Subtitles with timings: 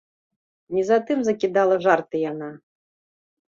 [0.77, 2.51] Не затым закідала жарты яна.